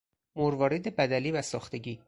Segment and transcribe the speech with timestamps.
[0.35, 1.99] مروارید بدلی و ساختگی